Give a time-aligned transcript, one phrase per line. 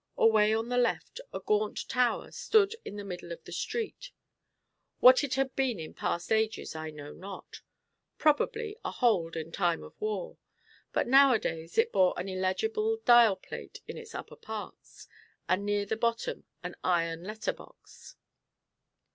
[0.17, 4.09] Away on the left, a gaunt tower stood in the middle of the street.
[4.99, 7.61] What it had been in past ages, I know not:
[8.17, 10.39] probably a hold in time of war;
[10.91, 15.07] but now a days it bore an illegible dial plate in its upper parts,
[15.47, 18.15] and near the bottom an iron letter box.